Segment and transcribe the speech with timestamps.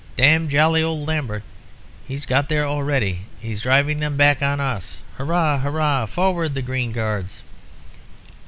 [0.15, 1.43] 'Damned jolly old Lambert!
[2.07, 3.25] He's got there already!
[3.39, 4.97] He's driving them back on us!
[5.19, 5.59] Hurrah!
[5.59, 6.07] hurrah!
[6.07, 7.43] Forward, the Green Guards!'